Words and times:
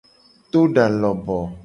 To 0.51 0.59
da 0.75 0.85
loboo. 1.01 1.43